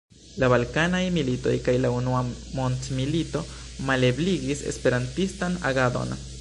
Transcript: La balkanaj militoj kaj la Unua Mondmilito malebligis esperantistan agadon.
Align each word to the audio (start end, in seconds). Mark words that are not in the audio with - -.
La 0.43 0.47
balkanaj 0.51 1.01
militoj 1.17 1.53
kaj 1.67 1.75
la 1.83 1.91
Unua 1.97 2.23
Mondmilito 2.61 3.45
malebligis 3.91 4.67
esperantistan 4.73 5.63
agadon. 5.73 6.21